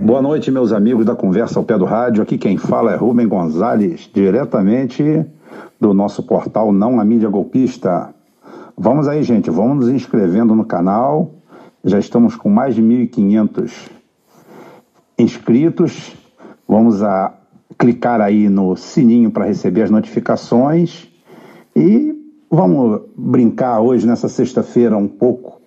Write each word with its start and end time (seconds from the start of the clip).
Boa 0.00 0.22
noite, 0.22 0.52
meus 0.52 0.72
amigos 0.72 1.04
da 1.04 1.16
Conversa 1.16 1.58
ao 1.58 1.64
Pé 1.64 1.76
do 1.76 1.84
Rádio. 1.84 2.22
Aqui 2.22 2.38
quem 2.38 2.56
fala 2.56 2.92
é 2.92 2.96
Rubem 2.96 3.26
Gonzalez, 3.26 4.08
diretamente 4.14 5.26
do 5.80 5.92
nosso 5.92 6.22
portal 6.22 6.72
Não 6.72 7.00
a 7.00 7.04
Mídia 7.04 7.28
Golpista. 7.28 8.14
Vamos 8.78 9.08
aí, 9.08 9.20
gente, 9.24 9.50
vamos 9.50 9.84
nos 9.84 9.88
inscrevendo 9.88 10.54
no 10.54 10.64
canal. 10.64 11.34
Já 11.82 11.98
estamos 11.98 12.36
com 12.36 12.48
mais 12.48 12.76
de 12.76 12.82
1.500 12.82 13.90
inscritos. 15.18 16.12
Vamos 16.68 17.02
a 17.02 17.34
clicar 17.76 18.20
aí 18.20 18.48
no 18.48 18.76
sininho 18.76 19.32
para 19.32 19.44
receber 19.44 19.82
as 19.82 19.90
notificações 19.90 21.08
e 21.74 22.14
vamos 22.48 23.00
brincar 23.16 23.80
hoje, 23.80 24.06
nessa 24.06 24.28
sexta-feira, 24.28 24.96
um 24.96 25.08
pouco 25.08 25.60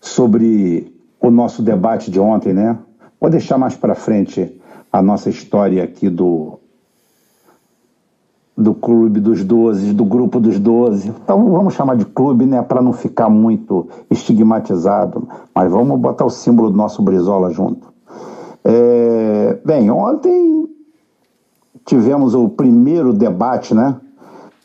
sobre 0.00 0.97
o 1.28 1.32
nosso 1.32 1.62
debate 1.62 2.10
de 2.10 2.18
ontem, 2.18 2.52
né? 2.52 2.78
Vou 3.20 3.30
deixar 3.30 3.58
mais 3.58 3.74
para 3.74 3.94
frente 3.94 4.60
a 4.92 5.02
nossa 5.02 5.28
história 5.28 5.82
aqui 5.82 6.08
do 6.08 6.58
do 8.56 8.74
clube 8.74 9.20
dos 9.20 9.44
doze, 9.44 9.92
do 9.92 10.04
grupo 10.04 10.40
dos 10.40 10.58
doze. 10.58 11.10
Então 11.10 11.48
vamos 11.52 11.74
chamar 11.74 11.96
de 11.96 12.04
clube, 12.04 12.44
né, 12.44 12.60
para 12.60 12.82
não 12.82 12.92
ficar 12.92 13.28
muito 13.28 13.88
estigmatizado, 14.10 15.28
mas 15.54 15.70
vamos 15.70 15.96
botar 16.00 16.24
o 16.24 16.30
símbolo 16.30 16.68
do 16.68 16.76
nosso 16.76 17.00
Brizola 17.00 17.52
junto. 17.52 17.86
É, 18.64 19.58
bem, 19.64 19.88
ontem 19.92 20.68
tivemos 21.86 22.34
o 22.34 22.48
primeiro 22.48 23.12
debate, 23.12 23.72
né? 23.74 23.94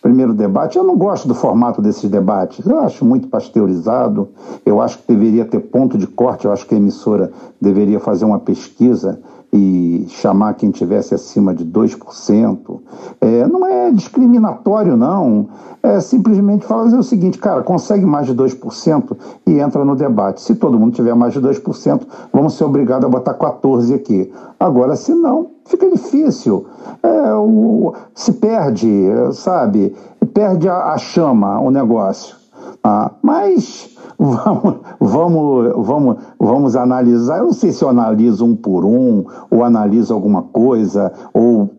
Primeiro 0.03 0.33
debate. 0.33 0.77
Eu 0.77 0.83
não 0.83 0.97
gosto 0.97 1.29
do 1.29 1.33
formato 1.33 1.81
desses 1.81 2.09
debates. 2.09 2.65
Eu 2.65 2.79
acho 2.79 3.05
muito 3.05 3.29
pasteurizado. 3.29 4.27
Eu 4.65 4.81
acho 4.81 4.99
que 4.99 5.07
deveria 5.07 5.45
ter 5.45 5.59
ponto 5.59 5.97
de 5.97 6.05
corte. 6.05 6.43
Eu 6.43 6.51
acho 6.51 6.67
que 6.67 6.75
a 6.75 6.77
emissora 6.77 7.31
deveria 7.59 8.01
fazer 8.01 8.25
uma 8.25 8.37
pesquisa 8.37 9.17
e 9.53 10.05
chamar 10.09 10.55
quem 10.55 10.71
tivesse 10.71 11.15
acima 11.15 11.55
de 11.55 11.63
2%. 11.63 12.79
É, 13.21 13.47
não 13.47 13.65
é 13.65 13.91
discriminatório, 13.91 14.97
não. 14.97 15.47
É 15.81 16.01
simplesmente 16.01 16.65
fazer 16.65 16.97
o 16.97 17.03
seguinte, 17.03 17.37
cara, 17.37 17.61
consegue 17.61 18.05
mais 18.05 18.25
de 18.25 18.33
2% 18.33 19.15
e 19.47 19.59
entra 19.59 19.85
no 19.85 19.95
debate. 19.95 20.41
Se 20.41 20.55
todo 20.55 20.77
mundo 20.77 20.95
tiver 20.95 21.13
mais 21.15 21.33
de 21.33 21.39
2%, 21.39 22.01
vamos 22.33 22.55
ser 22.55 22.65
obrigados 22.65 23.05
a 23.05 23.09
botar 23.09 23.35
14% 23.35 23.95
aqui. 23.95 24.33
Agora, 24.59 24.97
se 24.97 25.13
não, 25.13 25.51
fica 25.65 25.89
difícil. 25.89 26.65
É, 27.01 27.33
o, 27.33 27.93
se 28.13 28.33
perde, 28.33 29.09
sabe? 29.33 29.95
Perde 30.33 30.69
a, 30.69 30.93
a 30.93 30.97
chama, 30.97 31.59
o 31.59 31.69
negócio. 31.69 32.35
Ah, 32.83 33.11
mas 33.21 33.89
vamos, 34.17 34.77
vamos, 34.99 35.85
vamos, 35.85 36.17
vamos 36.39 36.75
analisar. 36.75 37.39
Eu 37.39 37.45
não 37.45 37.53
sei 37.53 37.71
se 37.71 37.83
eu 37.83 37.89
analiso 37.89 38.45
um 38.45 38.55
por 38.55 38.85
um, 38.85 39.25
ou 39.49 39.63
analiso 39.63 40.13
alguma 40.13 40.43
coisa, 40.43 41.11
ou 41.33 41.69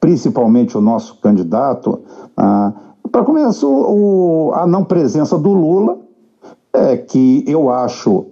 principalmente 0.00 0.76
o 0.76 0.80
nosso 0.80 1.20
candidato. 1.20 2.00
Ah, 2.36 2.72
Para 3.10 3.24
começar, 3.24 3.66
o, 3.66 4.52
a 4.54 4.66
não 4.66 4.84
presença 4.84 5.36
do 5.38 5.52
Lula, 5.52 5.98
é 6.72 6.96
que 6.96 7.44
eu 7.46 7.70
acho 7.70 8.26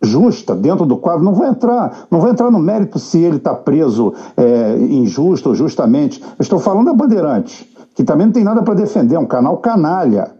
justa 0.00 0.54
dentro 0.54 0.86
do 0.86 0.96
quadro, 0.96 1.24
não 1.24 1.34
vou 1.34 1.46
entrar, 1.46 2.06
não 2.10 2.20
vou 2.20 2.30
entrar 2.30 2.50
no 2.50 2.58
mérito 2.58 2.98
se 2.98 3.18
ele 3.18 3.36
está 3.36 3.54
preso 3.54 4.14
é, 4.36 4.76
injusto 4.78 5.50
ou 5.50 5.54
justamente. 5.54 6.20
Eu 6.20 6.42
estou 6.42 6.58
falando 6.58 6.86
da 6.86 6.94
Bandeirantes, 6.94 7.66
que 7.94 8.04
também 8.04 8.26
não 8.26 8.32
tem 8.32 8.44
nada 8.44 8.62
para 8.62 8.74
defender, 8.74 9.16
é 9.16 9.18
um 9.18 9.26
canal 9.26 9.56
canalha. 9.58 10.36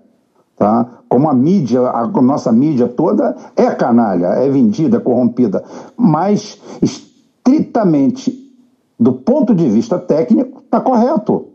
Tá? 0.57 0.87
Como 1.09 1.29
a 1.29 1.35
mídia, 1.35 1.81
a 1.83 2.07
nossa 2.21 2.51
mídia 2.51 2.89
toda 2.89 3.37
é 3.57 3.71
canalha, 3.71 4.27
é 4.27 4.49
vendida, 4.49 4.97
é 4.97 5.01
corrompida. 5.01 5.63
Mas, 5.97 6.61
estritamente, 6.83 8.37
do 8.99 9.13
ponto 9.13 9.55
de 9.55 9.69
vista 9.69 9.99
técnico, 9.99 10.61
está 10.65 10.81
correto. 10.81 11.47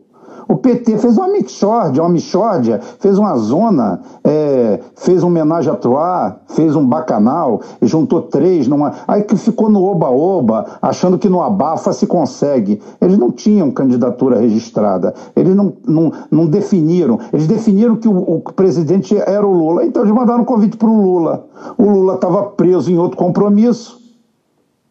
O 0.47 0.57
PT 0.57 0.97
fez 0.97 1.17
uma 1.17 1.27
mixórdia, 1.27 2.03
uma 2.03 2.09
mixórdia, 2.09 2.79
fez 2.99 3.17
uma 3.17 3.35
zona, 3.37 4.01
é, 4.23 4.79
fez 4.95 5.23
um 5.23 5.27
homenagem 5.27 5.71
a 5.71 5.75
Troá, 5.75 6.37
fez 6.47 6.75
um 6.75 6.85
bacanal, 6.85 7.61
juntou 7.81 8.21
três 8.21 8.67
numa. 8.67 8.93
Aí 9.07 9.23
que 9.23 9.35
ficou 9.35 9.69
no 9.69 9.83
oba-oba, 9.83 10.65
achando 10.81 11.17
que 11.17 11.29
no 11.29 11.41
abafa 11.41 11.93
se 11.93 12.05
consegue. 12.05 12.81
Eles 13.01 13.17
não 13.17 13.31
tinham 13.31 13.71
candidatura 13.71 14.39
registrada, 14.39 15.13
eles 15.35 15.55
não, 15.55 15.73
não, 15.87 16.11
não 16.29 16.45
definiram. 16.45 17.19
Eles 17.31 17.47
definiram 17.47 17.95
que 17.95 18.07
o, 18.07 18.17
o 18.17 18.39
presidente 18.41 19.17
era 19.17 19.45
o 19.45 19.53
Lula, 19.53 19.85
então 19.85 20.03
eles 20.03 20.13
mandaram 20.13 20.41
um 20.41 20.45
convite 20.45 20.77
para 20.77 20.89
o 20.89 21.01
Lula. 21.01 21.45
O 21.77 21.83
Lula 21.83 22.15
estava 22.15 22.43
preso 22.43 22.91
em 22.91 22.97
outro 22.97 23.17
compromisso 23.17 24.02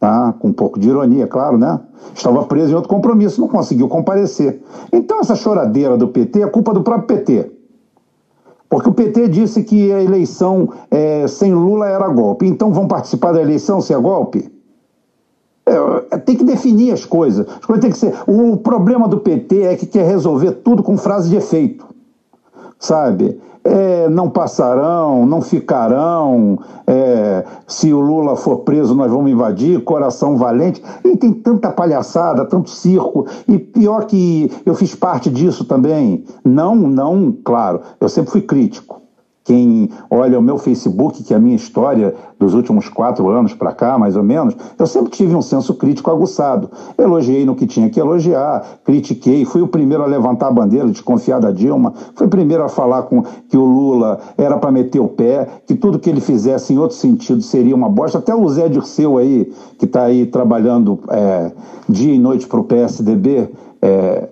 tá? 0.02 0.34
com 0.36 0.48
um 0.48 0.52
pouco 0.52 0.80
de 0.80 0.88
ironia, 0.88 1.28
claro, 1.28 1.56
né? 1.56 1.78
Estava 2.12 2.42
preso 2.42 2.72
em 2.72 2.74
outro 2.74 2.90
compromisso, 2.90 3.40
não 3.40 3.46
conseguiu 3.46 3.86
comparecer. 3.86 4.60
Então, 4.92 5.20
essa 5.20 5.36
choradeira 5.36 5.96
do 5.96 6.08
PT 6.08 6.42
é 6.42 6.46
culpa 6.48 6.74
do 6.74 6.82
próprio 6.82 7.06
PT. 7.06 7.52
Porque 8.68 8.88
o 8.88 8.92
PT 8.92 9.28
disse 9.28 9.62
que 9.62 9.92
a 9.92 10.02
eleição 10.02 10.70
é, 10.90 11.28
sem 11.28 11.54
Lula 11.54 11.86
era 11.86 12.08
golpe. 12.08 12.48
Então, 12.48 12.72
vão 12.72 12.88
participar 12.88 13.30
da 13.30 13.40
eleição 13.40 13.80
se 13.80 13.94
é 13.94 13.96
golpe? 13.96 14.50
É, 15.64 16.18
tem 16.18 16.34
que 16.34 16.42
definir 16.42 16.92
as 16.92 17.04
coisas. 17.04 17.46
As 17.48 17.64
coisas 17.64 17.80
têm 17.80 17.92
que 17.92 17.98
ser. 17.98 18.12
O 18.26 18.56
problema 18.56 19.06
do 19.06 19.20
PT 19.20 19.62
é 19.62 19.76
que 19.76 19.86
quer 19.86 20.04
resolver 20.04 20.50
tudo 20.64 20.82
com 20.82 20.96
frase 20.96 21.30
de 21.30 21.36
efeito. 21.36 21.86
Sabe? 22.82 23.40
é, 23.64 24.08
não 24.08 24.28
passarão, 24.28 25.24
não 25.24 25.40
ficarão, 25.40 26.58
é, 26.86 27.44
se 27.66 27.92
o 27.92 28.00
Lula 28.00 28.36
for 28.36 28.58
preso 28.58 28.94
nós 28.94 29.10
vamos 29.10 29.30
invadir, 29.30 29.82
coração 29.84 30.36
valente. 30.36 30.82
E 31.04 31.16
tem 31.16 31.32
tanta 31.32 31.70
palhaçada, 31.70 32.44
tanto 32.44 32.70
circo, 32.70 33.26
e 33.46 33.58
pior 33.58 34.06
que 34.06 34.50
eu 34.66 34.74
fiz 34.74 34.94
parte 34.94 35.30
disso 35.30 35.64
também. 35.64 36.24
Não, 36.44 36.74
não, 36.74 37.36
claro, 37.44 37.80
eu 38.00 38.08
sempre 38.08 38.32
fui 38.32 38.42
crítico. 38.42 39.01
Quem 39.44 39.90
olha 40.08 40.38
o 40.38 40.42
meu 40.42 40.56
Facebook, 40.56 41.22
que 41.24 41.34
é 41.34 41.36
a 41.36 41.40
minha 41.40 41.56
história 41.56 42.14
dos 42.38 42.54
últimos 42.54 42.88
quatro 42.88 43.28
anos 43.28 43.54
para 43.54 43.72
cá, 43.72 43.98
mais 43.98 44.16
ou 44.16 44.22
menos, 44.22 44.54
eu 44.78 44.86
sempre 44.86 45.10
tive 45.10 45.34
um 45.34 45.42
senso 45.42 45.74
crítico 45.74 46.10
aguçado. 46.10 46.70
Elogiei 46.96 47.44
no 47.44 47.56
que 47.56 47.66
tinha 47.66 47.90
que 47.90 47.98
elogiar, 47.98 48.64
critiquei, 48.84 49.44
fui 49.44 49.60
o 49.60 49.66
primeiro 49.66 50.04
a 50.04 50.06
levantar 50.06 50.48
a 50.48 50.52
bandeira, 50.52 50.88
desconfiar 50.88 51.40
da 51.40 51.50
Dilma, 51.50 51.92
fui 52.14 52.26
o 52.26 52.30
primeiro 52.30 52.62
a 52.62 52.68
falar 52.68 53.02
com 53.02 53.22
que 53.48 53.56
o 53.56 53.64
Lula 53.64 54.20
era 54.38 54.56
para 54.58 54.70
meter 54.70 55.00
o 55.00 55.08
pé, 55.08 55.48
que 55.66 55.74
tudo 55.74 55.98
que 55.98 56.08
ele 56.08 56.20
fizesse 56.20 56.72
em 56.72 56.78
outro 56.78 56.96
sentido 56.96 57.42
seria 57.42 57.74
uma 57.74 57.88
bosta. 57.88 58.18
Até 58.18 58.34
o 58.34 58.48
Zé 58.48 58.68
Dirceu 58.68 59.18
aí, 59.18 59.52
que 59.78 59.86
está 59.86 60.04
aí 60.04 60.26
trabalhando 60.26 61.00
é, 61.10 61.50
dia 61.88 62.14
e 62.14 62.18
noite 62.18 62.46
para 62.46 62.60
o 62.60 62.64
PSDB, 62.64 63.48
é, 63.80 64.28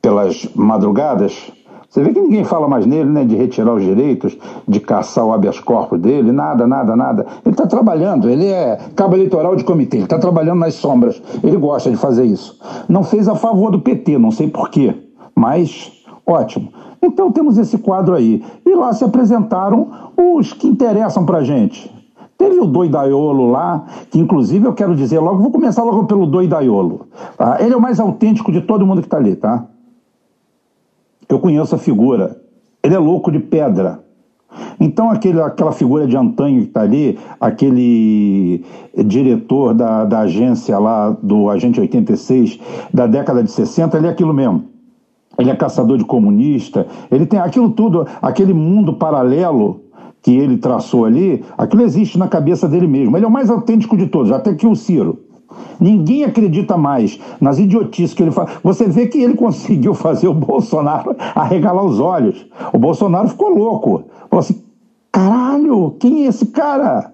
pelas 0.00 0.48
madrugadas 0.56 1.52
você 1.92 2.02
vê 2.02 2.14
que 2.14 2.20
ninguém 2.22 2.42
fala 2.42 2.66
mais 2.66 2.86
nele, 2.86 3.10
né, 3.10 3.22
de 3.22 3.36
retirar 3.36 3.74
os 3.74 3.82
direitos, 3.82 4.34
de 4.66 4.80
caçar 4.80 5.26
o 5.26 5.32
habeas 5.34 5.60
corpus 5.60 6.00
dele, 6.00 6.32
nada, 6.32 6.66
nada, 6.66 6.96
nada. 6.96 7.26
Ele 7.44 7.52
está 7.52 7.66
trabalhando, 7.66 8.30
ele 8.30 8.46
é 8.46 8.78
cabo 8.96 9.14
eleitoral 9.14 9.54
de 9.54 9.62
comitê, 9.62 9.98
ele 9.98 10.04
está 10.04 10.18
trabalhando 10.18 10.60
nas 10.60 10.72
sombras, 10.72 11.22
ele 11.44 11.58
gosta 11.58 11.90
de 11.90 11.96
fazer 11.98 12.24
isso. 12.24 12.58
Não 12.88 13.04
fez 13.04 13.28
a 13.28 13.34
favor 13.34 13.70
do 13.70 13.78
PT, 13.78 14.16
não 14.16 14.30
sei 14.30 14.48
porquê, 14.48 14.94
mas 15.36 15.92
ótimo. 16.26 16.72
Então 17.02 17.30
temos 17.30 17.58
esse 17.58 17.76
quadro 17.76 18.14
aí. 18.14 18.42
E 18.64 18.74
lá 18.74 18.94
se 18.94 19.04
apresentaram 19.04 19.88
os 20.16 20.54
que 20.54 20.66
interessam 20.66 21.26
para 21.26 21.44
gente. 21.44 21.92
Teve 22.38 22.58
o 22.58 22.66
doidaiolo 22.66 23.50
lá, 23.50 23.84
que 24.10 24.18
inclusive 24.18 24.66
eu 24.66 24.72
quero 24.72 24.96
dizer 24.96 25.20
logo, 25.20 25.42
vou 25.42 25.52
começar 25.52 25.82
logo 25.82 26.04
pelo 26.04 26.24
doidaiolo. 26.24 27.02
Tá? 27.36 27.58
Ele 27.60 27.74
é 27.74 27.76
o 27.76 27.82
mais 27.82 28.00
autêntico 28.00 28.50
de 28.50 28.62
todo 28.62 28.86
mundo 28.86 29.02
que 29.02 29.06
está 29.08 29.18
ali, 29.18 29.36
tá? 29.36 29.66
Eu 31.32 31.38
conheço 31.38 31.74
a 31.74 31.78
figura. 31.78 32.36
Ele 32.82 32.94
é 32.94 32.98
louco 32.98 33.32
de 33.32 33.38
pedra. 33.38 34.04
Então, 34.78 35.10
aquele, 35.10 35.40
aquela 35.40 35.72
figura 35.72 36.06
de 36.06 36.14
antanho 36.14 36.60
que 36.60 36.68
está 36.68 36.82
ali, 36.82 37.18
aquele 37.40 38.62
diretor 39.06 39.72
da, 39.72 40.04
da 40.04 40.20
agência 40.20 40.78
lá, 40.78 41.16
do 41.22 41.48
Agente 41.48 41.80
86, 41.80 42.60
da 42.92 43.06
década 43.06 43.42
de 43.42 43.50
60, 43.50 43.96
ele 43.96 44.08
é 44.08 44.10
aquilo 44.10 44.34
mesmo. 44.34 44.64
Ele 45.38 45.50
é 45.50 45.56
caçador 45.56 45.96
de 45.96 46.04
comunista, 46.04 46.86
ele 47.10 47.24
tem 47.24 47.40
aquilo 47.40 47.70
tudo, 47.70 48.06
aquele 48.20 48.52
mundo 48.52 48.92
paralelo 48.92 49.80
que 50.20 50.32
ele 50.32 50.58
traçou 50.58 51.06
ali, 51.06 51.42
aquilo 51.56 51.82
existe 51.82 52.18
na 52.18 52.28
cabeça 52.28 52.68
dele 52.68 52.86
mesmo. 52.86 53.16
Ele 53.16 53.24
é 53.24 53.28
o 53.28 53.32
mais 53.32 53.48
autêntico 53.48 53.96
de 53.96 54.06
todos, 54.06 54.30
até 54.30 54.54
que 54.54 54.66
o 54.66 54.76
Ciro. 54.76 55.21
Ninguém 55.80 56.24
acredita 56.24 56.76
mais 56.76 57.18
nas 57.40 57.58
idiotices 57.58 58.14
que 58.14 58.22
ele 58.22 58.30
faz. 58.30 58.50
Você 58.62 58.86
vê 58.86 59.06
que 59.06 59.18
ele 59.18 59.34
conseguiu 59.36 59.94
fazer 59.94 60.28
o 60.28 60.34
Bolsonaro 60.34 61.16
arregalar 61.34 61.84
os 61.84 62.00
olhos. 62.00 62.46
O 62.72 62.78
Bolsonaro 62.78 63.28
ficou 63.28 63.48
louco. 63.48 64.04
Falou 64.28 64.40
assim: 64.40 64.62
caralho, 65.10 65.96
quem 65.98 66.24
é 66.24 66.28
esse 66.28 66.46
cara? 66.46 67.12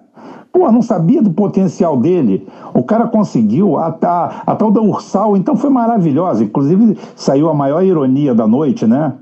Pô, 0.51 0.71
não 0.71 0.81
sabia 0.81 1.21
do 1.21 1.29
potencial 1.29 1.95
dele. 1.95 2.47
O 2.73 2.83
cara 2.83 3.07
conseguiu. 3.07 3.77
A, 3.77 3.95
a, 4.01 4.25
a 4.47 4.55
tal 4.55 4.71
da 4.71 4.81
Ursal, 4.81 5.37
então, 5.37 5.55
foi 5.55 5.69
maravilhosa. 5.69 6.43
Inclusive, 6.43 6.97
saiu 7.15 7.49
a 7.49 7.53
maior 7.53 7.83
ironia 7.83 8.33
da 8.33 8.47
noite, 8.47 8.85
né? 8.85 9.13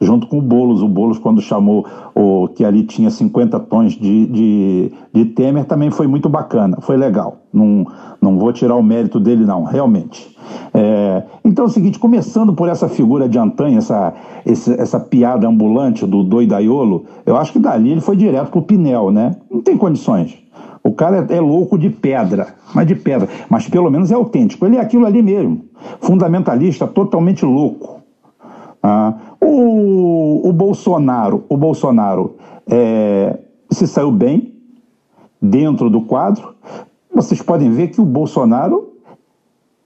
Junto 0.00 0.26
com 0.26 0.38
o 0.38 0.42
Boulos. 0.42 0.82
O 0.82 0.88
Boulos, 0.88 1.18
quando 1.18 1.40
chamou 1.40 1.86
o 2.14 2.48
que 2.48 2.64
ali 2.64 2.84
tinha 2.84 3.10
50 3.10 3.58
tons 3.60 3.92
de, 3.94 4.26
de, 4.26 4.92
de 5.12 5.24
Temer, 5.26 5.64
também 5.64 5.90
foi 5.90 6.06
muito 6.06 6.28
bacana, 6.28 6.78
foi 6.80 6.96
legal. 6.96 7.38
Não, 7.52 7.86
não 8.20 8.38
vou 8.38 8.52
tirar 8.52 8.74
o 8.74 8.82
mérito 8.82 9.20
dele, 9.20 9.44
não, 9.44 9.64
realmente. 9.64 10.34
É, 10.72 11.22
então 11.44 11.64
é 11.64 11.68
o 11.68 11.70
seguinte, 11.70 11.98
começando 11.98 12.52
por 12.52 12.68
essa 12.68 12.88
figura 12.88 13.28
de 13.28 13.38
Antanha, 13.38 13.78
essa, 13.78 14.12
essa, 14.44 14.74
essa 14.74 15.00
piada 15.00 15.46
ambulante 15.46 16.06
do 16.06 16.22
doidaiolo, 16.22 17.04
eu 17.24 17.36
acho 17.36 17.52
que 17.52 17.58
dali 17.58 17.90
ele 17.90 18.00
foi 18.00 18.16
direto 18.16 18.50
pro 18.50 18.62
Pinel, 18.62 19.10
né? 19.10 19.36
Não 19.50 19.62
tem 19.62 19.76
condições. 19.76 20.36
O 20.82 20.92
cara 20.92 21.26
é, 21.30 21.36
é 21.36 21.40
louco 21.40 21.78
de 21.78 21.88
pedra, 21.88 22.48
mas 22.74 22.86
de 22.86 22.94
pedra, 22.94 23.28
mas 23.48 23.68
pelo 23.68 23.90
menos 23.90 24.10
é 24.10 24.14
autêntico. 24.14 24.66
Ele 24.66 24.76
é 24.76 24.80
aquilo 24.80 25.06
ali 25.06 25.22
mesmo, 25.22 25.64
fundamentalista, 26.00 26.86
totalmente 26.86 27.44
louco. 27.44 28.02
Ah, 28.82 29.14
o, 29.54 30.52
Bolsonaro, 30.52 31.44
o 31.48 31.56
Bolsonaro 31.56 32.36
é, 32.66 33.38
se 33.70 33.86
saiu 33.86 34.10
bem 34.10 34.52
dentro 35.40 35.88
do 35.90 36.02
quadro. 36.02 36.54
Vocês 37.14 37.40
podem 37.40 37.70
ver 37.70 37.88
que 37.88 38.00
o 38.00 38.04
Bolsonaro 38.04 38.94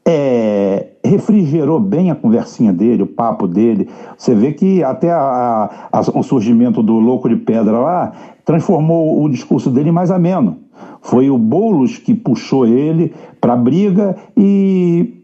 é, 0.07 0.87
refrigerou 1.05 1.79
bem 1.79 2.11
a 2.11 2.15
conversinha 2.15 2.73
dele, 2.73 3.03
o 3.03 3.07
papo 3.07 3.47
dele. 3.47 3.89
Você 4.17 4.35
vê 4.35 4.53
que 4.53 4.83
até 4.83 5.11
a, 5.11 5.89
a, 5.93 6.01
o 6.15 6.23
surgimento 6.23 6.83
do 6.83 6.95
louco 6.95 7.29
de 7.29 7.37
pedra 7.37 7.79
lá 7.79 8.13
transformou 8.45 9.23
o 9.23 9.29
discurso 9.29 9.71
dele 9.71 9.93
mais 9.93 10.11
ameno. 10.11 10.57
Foi 11.03 11.29
o 11.29 11.37
Boulos 11.37 11.99
que 11.99 12.15
puxou 12.15 12.67
ele 12.67 13.13
para 13.41 13.53
a 13.53 13.57
briga 13.57 14.17
e 14.37 15.19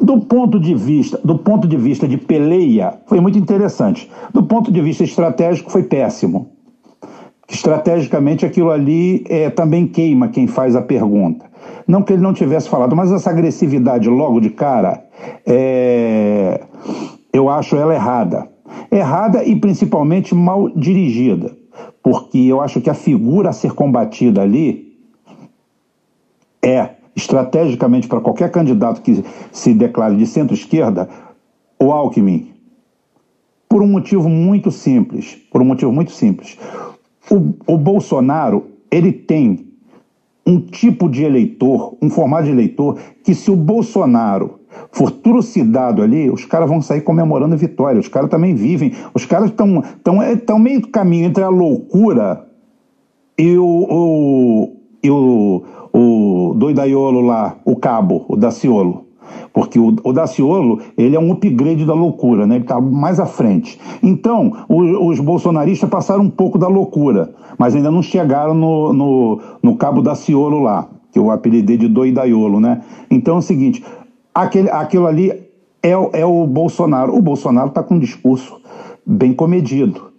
do 0.00 0.20
ponto 0.20 0.58
de 0.58 0.74
vista, 0.74 1.18
do 1.24 1.38
ponto 1.38 1.66
de 1.66 1.76
vista 1.76 2.06
de 2.06 2.16
peleia, 2.16 2.94
foi 3.06 3.20
muito 3.20 3.38
interessante. 3.38 4.10
Do 4.32 4.42
ponto 4.42 4.72
de 4.72 4.80
vista 4.80 5.04
estratégico, 5.04 5.70
foi 5.70 5.82
péssimo. 5.82 6.50
Estrategicamente, 7.48 8.44
aquilo 8.44 8.70
ali 8.70 9.24
é, 9.28 9.50
também 9.50 9.86
queima 9.86 10.28
quem 10.28 10.46
faz 10.46 10.74
a 10.74 10.82
pergunta. 10.82 11.46
Não 11.86 12.02
que 12.02 12.12
ele 12.12 12.22
não 12.22 12.32
tivesse 12.32 12.68
falado, 12.68 12.96
mas 12.96 13.12
essa 13.12 13.30
agressividade 13.30 14.08
logo 14.08 14.40
de 14.40 14.50
cara, 14.50 15.04
é, 15.46 16.60
eu 17.32 17.48
acho 17.48 17.76
ela 17.76 17.94
errada. 17.94 18.48
Errada 18.90 19.44
e 19.44 19.54
principalmente 19.56 20.34
mal 20.34 20.68
dirigida. 20.70 21.52
Porque 22.02 22.38
eu 22.38 22.60
acho 22.60 22.80
que 22.80 22.90
a 22.90 22.94
figura 22.94 23.50
a 23.50 23.52
ser 23.52 23.72
combatida 23.72 24.42
ali 24.42 24.94
é 26.62 26.90
estrategicamente 27.14 28.08
para 28.08 28.20
qualquer 28.20 28.50
candidato 28.50 29.02
que 29.02 29.24
se 29.52 29.72
declare 29.72 30.16
de 30.16 30.26
centro-esquerda, 30.26 31.08
o 31.78 31.92
Alckmin. 31.92 32.52
Por 33.68 33.82
um 33.82 33.86
motivo 33.86 34.28
muito 34.28 34.70
simples, 34.70 35.36
por 35.50 35.60
um 35.60 35.64
motivo 35.64 35.92
muito 35.92 36.12
simples. 36.12 36.56
O, 37.30 37.54
o 37.72 37.78
Bolsonaro, 37.78 38.66
ele 38.90 39.12
tem 39.12 39.66
um 40.46 40.60
tipo 40.60 41.08
de 41.08 41.24
eleitor, 41.24 41.96
um 42.00 42.10
formato 42.10 42.44
de 42.44 42.50
eleitor, 42.50 42.98
que 43.22 43.34
se 43.34 43.50
o 43.50 43.56
Bolsonaro 43.56 44.60
for 44.92 45.10
trucidado 45.10 46.02
ali, 46.02 46.30
os 46.30 46.44
caras 46.44 46.68
vão 46.68 46.82
sair 46.82 47.00
comemorando 47.00 47.56
vitória. 47.56 48.00
Os 48.00 48.08
caras 48.08 48.30
também 48.30 48.54
vivem. 48.54 48.92
Os 49.14 49.24
caras 49.24 49.50
estão 49.50 49.82
tão, 50.02 50.18
tão 50.44 50.58
meio 50.58 50.86
caminho 50.88 51.26
entre 51.26 51.42
a 51.42 51.48
loucura 51.48 52.46
e 53.38 53.56
o, 53.56 53.64
o, 53.64 54.76
e 55.04 55.10
o, 55.10 55.62
o 55.92 56.54
doidaiolo 56.56 57.20
lá, 57.20 57.56
o 57.62 57.76
cabo, 57.76 58.24
o 58.26 58.36
Daciolo. 58.36 59.04
Porque 59.52 59.78
o, 59.78 59.94
o 60.02 60.12
Daciolo, 60.12 60.80
ele 60.96 61.14
é 61.14 61.20
um 61.20 61.32
upgrade 61.32 61.84
da 61.84 61.92
loucura, 61.92 62.46
né? 62.46 62.56
Ele 62.56 62.64
está 62.64 62.80
mais 62.80 63.20
à 63.20 63.26
frente. 63.26 63.78
Então, 64.02 64.64
o, 64.66 65.08
os 65.08 65.20
bolsonaristas 65.20 65.88
passaram 65.90 66.24
um 66.24 66.30
pouco 66.30 66.58
da 66.58 66.66
loucura, 66.66 67.34
mas 67.58 67.76
ainda 67.76 67.90
não 67.90 68.02
chegaram 68.02 68.54
no, 68.54 68.92
no, 68.94 69.40
no 69.62 69.76
cabo 69.76 70.00
Daciolo 70.00 70.60
lá, 70.60 70.88
que 71.12 71.18
eu 71.18 71.30
apelidei 71.30 71.76
de 71.76 71.86
doidaiolo, 71.86 72.58
né? 72.58 72.82
Então 73.10 73.36
é 73.36 73.38
o 73.38 73.42
seguinte, 73.42 73.84
aquele, 74.34 74.70
aquilo 74.70 75.06
ali 75.06 75.30
é, 75.82 75.90
é 75.90 76.24
o 76.24 76.46
Bolsonaro. 76.46 77.14
O 77.14 77.20
Bolsonaro 77.20 77.68
está 77.68 77.82
com 77.82 77.96
um 77.96 77.98
discurso 77.98 78.58
bem 79.06 79.34
comedido 79.34 80.13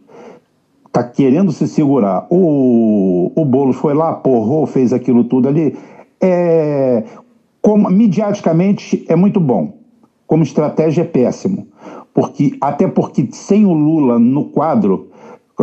está 0.95 1.03
querendo 1.03 1.51
se 1.51 1.68
segurar. 1.68 2.25
O, 2.30 3.30
o 3.36 3.44
Boulos 3.44 3.75
foi 3.75 3.94
lá, 3.94 4.13
porrou, 4.13 4.65
fez 4.65 4.94
aquilo 4.94 5.25
tudo 5.25 5.50
ali. 5.50 5.75
É, 6.21 7.03
como, 7.62 7.89
mediaticamente 7.89 9.06
é 9.09 9.15
muito 9.15 9.42
bom. 9.42 9.77
Como 10.25 10.44
estratégia 10.44 11.01
é 11.01 11.06
péssimo. 11.06 11.68
Porque, 12.13 12.56
até 12.62 12.88
porque 12.88 13.27
sem 13.31 13.65
o 13.65 13.74
Lula 13.74 14.18
no 14.18 14.45
quadro, 14.45 15.09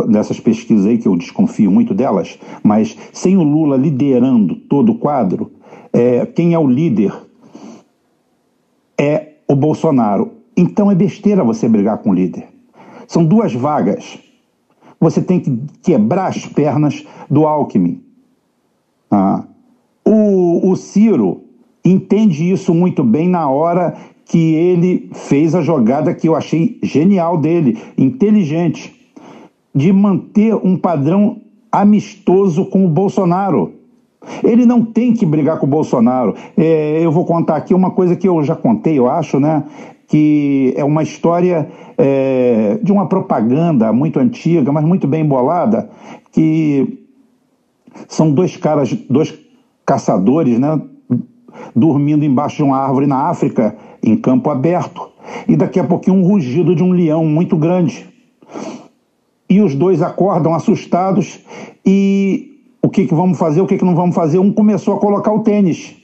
dessas 0.07 0.39
pesquisas 0.39 0.85
aí, 0.85 0.99
que 0.99 1.07
eu 1.07 1.17
desconfio 1.17 1.71
muito 1.71 1.95
delas, 1.95 2.37
mas 2.61 2.95
sem 3.11 3.35
o 3.35 3.43
Lula 3.43 3.75
liderando 3.75 4.55
todo 4.55 4.91
o 4.91 4.99
quadro, 4.99 5.51
é, 5.91 6.27
quem 6.27 6.53
é 6.53 6.59
o 6.59 6.67
líder 6.67 7.11
é 8.99 9.33
o 9.47 9.55
Bolsonaro. 9.55 10.31
Então 10.55 10.91
é 10.91 10.95
besteira 10.95 11.43
você 11.43 11.67
brigar 11.67 11.97
com 11.97 12.11
o 12.11 12.13
líder. 12.13 12.47
São 13.07 13.25
duas 13.25 13.51
vagas 13.51 14.19
você 15.03 15.21
tem 15.21 15.39
que 15.39 15.59
quebrar 15.81 16.27
as 16.27 16.45
pernas 16.45 17.05
do 17.29 17.45
Alckmin. 17.45 18.01
Ah. 19.11 19.43
O, 20.05 20.71
o 20.71 20.75
Ciro 20.75 21.43
entende 21.83 22.49
isso 22.49 22.73
muito 22.73 23.03
bem 23.03 23.27
na 23.27 23.49
hora 23.49 23.95
que 24.25 24.53
ele 24.55 25.09
fez 25.13 25.53
a 25.53 25.61
jogada 25.61 26.13
que 26.13 26.27
eu 26.27 26.35
achei 26.35 26.79
genial 26.81 27.37
dele, 27.37 27.77
inteligente, 27.97 29.11
de 29.75 29.91
manter 29.91 30.55
um 30.55 30.77
padrão 30.77 31.41
amistoso 31.71 32.65
com 32.65 32.85
o 32.85 32.89
Bolsonaro. 32.89 33.73
Ele 34.41 34.65
não 34.65 34.85
tem 34.85 35.13
que 35.13 35.25
brigar 35.25 35.59
com 35.59 35.65
o 35.65 35.69
Bolsonaro. 35.69 36.33
É, 36.55 37.01
eu 37.03 37.11
vou 37.11 37.25
contar 37.25 37.57
aqui 37.57 37.73
uma 37.73 37.91
coisa 37.91 38.15
que 38.15 38.27
eu 38.27 38.41
já 38.41 38.55
contei, 38.55 38.97
eu 38.97 39.09
acho, 39.09 39.37
né? 39.39 39.63
Que 40.13 40.75
é 40.77 40.83
uma 40.83 41.01
história 41.01 41.67
é, 41.97 42.77
de 42.83 42.91
uma 42.91 43.07
propaganda 43.07 43.91
muito 43.91 44.19
antiga, 44.19 44.71
mas 44.71 44.85
muito 44.85 45.07
bem 45.07 45.23
embolada, 45.23 45.89
que 46.31 47.03
são 48.07 48.31
dois 48.31 48.55
caras, 48.55 48.93
dois 49.09 49.33
caçadores, 49.83 50.59
né, 50.59 50.79
dormindo 51.75 52.23
embaixo 52.23 52.57
de 52.57 52.61
uma 52.61 52.77
árvore 52.77 53.07
na 53.07 53.27
África, 53.27 53.75
em 54.03 54.15
campo 54.15 54.51
aberto, 54.51 55.09
e 55.47 55.55
daqui 55.55 55.79
a 55.79 55.83
pouquinho 55.83 56.17
um 56.17 56.27
rugido 56.27 56.75
de 56.75 56.83
um 56.83 56.91
leão 56.91 57.25
muito 57.25 57.57
grande. 57.57 58.07
E 59.49 59.61
os 59.61 59.73
dois 59.73 60.03
acordam 60.03 60.53
assustados 60.53 61.39
e 61.83 62.51
o 62.83 62.87
que, 62.87 63.07
que 63.07 63.15
vamos 63.15 63.39
fazer, 63.39 63.61
o 63.61 63.65
que, 63.65 63.79
que 63.79 63.85
não 63.85 63.95
vamos 63.95 64.13
fazer? 64.13 64.37
Um 64.37 64.53
começou 64.53 64.95
a 64.95 64.99
colocar 64.99 65.33
o 65.33 65.39
tênis 65.39 66.02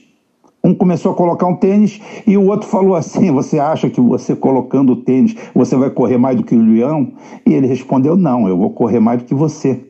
um 0.62 0.74
começou 0.74 1.12
a 1.12 1.14
colocar 1.14 1.46
um 1.46 1.56
tênis 1.56 2.00
e 2.26 2.36
o 2.36 2.46
outro 2.46 2.68
falou 2.68 2.94
assim: 2.94 3.30
Você 3.32 3.58
acha 3.58 3.88
que 3.88 4.00
você 4.00 4.36
colocando 4.36 4.92
o 4.92 4.96
tênis 4.96 5.34
você 5.54 5.76
vai 5.76 5.90
correr 5.90 6.18
mais 6.18 6.36
do 6.36 6.42
que 6.42 6.54
o 6.54 6.62
leão? 6.62 7.12
E 7.46 7.52
ele 7.52 7.66
respondeu: 7.66 8.16
Não, 8.16 8.48
eu 8.48 8.56
vou 8.56 8.70
correr 8.70 9.00
mais 9.00 9.22
do 9.22 9.24
que 9.26 9.34
você. 9.34 9.86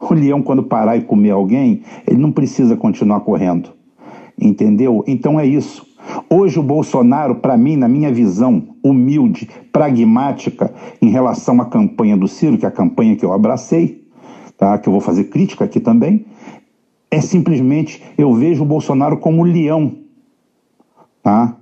O 0.00 0.14
leão, 0.14 0.42
quando 0.42 0.62
parar 0.62 0.96
e 0.96 1.02
comer 1.02 1.30
alguém, 1.30 1.82
ele 2.06 2.18
não 2.18 2.30
precisa 2.30 2.76
continuar 2.76 3.20
correndo. 3.20 3.70
Entendeu? 4.38 5.02
Então 5.06 5.40
é 5.40 5.46
isso. 5.46 5.86
Hoje 6.30 6.58
o 6.58 6.62
Bolsonaro, 6.62 7.36
para 7.36 7.56
mim, 7.56 7.76
na 7.76 7.88
minha 7.88 8.12
visão 8.12 8.62
humilde, 8.82 9.48
pragmática, 9.72 10.72
em 11.00 11.08
relação 11.08 11.60
à 11.60 11.64
campanha 11.64 12.16
do 12.16 12.28
Ciro, 12.28 12.58
que 12.58 12.64
é 12.64 12.68
a 12.68 12.72
campanha 12.72 13.16
que 13.16 13.24
eu 13.24 13.32
abracei, 13.32 14.04
tá? 14.56 14.78
que 14.78 14.88
eu 14.88 14.92
vou 14.92 15.00
fazer 15.00 15.24
crítica 15.24 15.64
aqui 15.64 15.80
também, 15.80 16.24
é 17.10 17.20
simplesmente 17.20 18.02
eu 18.16 18.32
vejo 18.34 18.62
o 18.62 18.66
Bolsonaro 18.66 19.18
como 19.18 19.44
leão. 19.44 19.98
Tá? 21.22 21.56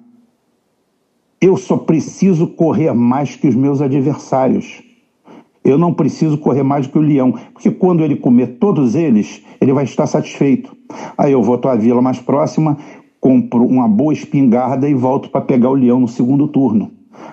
Eu 1.40 1.56
só 1.56 1.76
preciso 1.76 2.46
correr 2.46 2.92
mais 2.94 3.36
que 3.36 3.48
os 3.48 3.54
meus 3.54 3.80
adversários. 3.80 4.82
Eu 5.62 5.78
não 5.78 5.94
preciso 5.94 6.36
correr 6.36 6.62
mais 6.62 6.86
que 6.86 6.98
o 6.98 7.00
leão, 7.00 7.32
porque 7.52 7.70
quando 7.70 8.04
ele 8.04 8.16
comer 8.16 8.58
todos 8.58 8.94
eles, 8.94 9.42
ele 9.60 9.72
vai 9.72 9.84
estar 9.84 10.06
satisfeito. 10.06 10.76
Aí 11.16 11.32
eu 11.32 11.42
vou 11.42 11.58
à 11.64 11.74
vila 11.74 12.02
mais 12.02 12.20
próxima, 12.20 12.76
compro 13.18 13.64
uma 13.64 13.88
boa 13.88 14.12
espingarda 14.12 14.86
e 14.88 14.94
volto 14.94 15.30
para 15.30 15.40
pegar 15.40 15.70
o 15.70 15.74
leão 15.74 16.00
no 16.00 16.08
segundo 16.08 16.46
turno. 16.48 16.90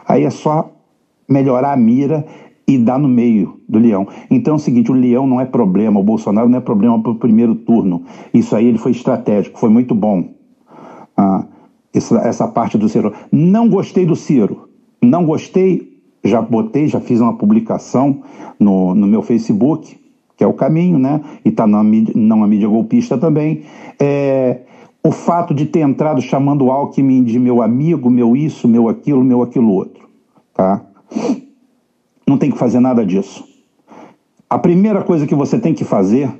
Aí 0.07 0.23
é 0.23 0.29
só 0.29 0.71
melhorar 1.27 1.73
a 1.73 1.77
mira 1.77 2.25
e 2.75 2.77
dá 2.77 2.97
no 2.97 3.07
meio 3.07 3.59
do 3.67 3.77
leão. 3.77 4.07
Então 4.29 4.53
é 4.53 4.57
o 4.57 4.59
seguinte, 4.59 4.91
o 4.91 4.95
leão 4.95 5.27
não 5.27 5.41
é 5.41 5.45
problema, 5.45 5.99
o 5.99 6.03
Bolsonaro 6.03 6.47
não 6.47 6.57
é 6.57 6.61
problema 6.61 7.01
para 7.01 7.11
o 7.11 7.15
primeiro 7.15 7.53
turno. 7.55 8.03
Isso 8.33 8.55
aí 8.55 8.65
ele 8.65 8.77
foi 8.77 8.91
estratégico, 8.91 9.59
foi 9.59 9.69
muito 9.69 9.93
bom. 9.93 10.29
Ah, 11.17 11.45
essa, 11.93 12.17
essa 12.19 12.47
parte 12.47 12.77
do 12.77 12.87
Ciro. 12.87 13.13
Não 13.31 13.67
gostei 13.67 14.05
do 14.05 14.15
Ciro. 14.15 14.69
Não 15.01 15.25
gostei, 15.25 15.99
já 16.23 16.41
botei, 16.41 16.87
já 16.87 17.01
fiz 17.01 17.19
uma 17.19 17.35
publicação 17.37 18.21
no, 18.59 18.95
no 18.95 19.07
meu 19.07 19.21
Facebook, 19.21 19.97
que 20.37 20.43
é 20.43 20.47
o 20.47 20.53
caminho, 20.53 20.97
né? 20.97 21.21
E 21.43 21.49
está 21.49 21.67
na 21.67 21.83
mídia, 21.83 22.13
não 22.15 22.43
a 22.43 22.47
mídia 22.47 22.67
golpista 22.67 23.17
também. 23.17 23.63
É, 23.99 24.61
o 25.03 25.11
fato 25.11 25.53
de 25.53 25.65
ter 25.65 25.79
entrado 25.79 26.21
chamando 26.21 26.65
o 26.65 26.71
Alckmin 26.71 27.23
de 27.23 27.37
meu 27.37 27.61
amigo, 27.61 28.09
meu 28.09 28.35
isso, 28.35 28.67
meu 28.67 28.87
aquilo, 28.87 29.23
meu 29.23 29.41
aquilo 29.41 29.73
outro. 29.73 30.07
Tá? 30.53 30.85
Não 32.31 32.37
tem 32.37 32.49
que 32.49 32.57
fazer 32.57 32.79
nada 32.79 33.05
disso. 33.05 33.45
A 34.49 34.57
primeira 34.57 35.03
coisa 35.03 35.27
que 35.27 35.35
você 35.35 35.59
tem 35.59 35.73
que 35.73 35.83
fazer 35.83 36.31